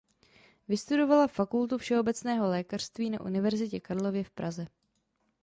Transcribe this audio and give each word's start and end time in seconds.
Vystudovala 0.67 1.27
Fakultu 1.27 1.77
všeobecného 1.77 2.47
lékařství 2.47 3.09
na 3.09 3.21
Univerzitě 3.21 3.79
Karlově 3.79 4.23
v 4.23 4.29
Praze. 4.31 4.67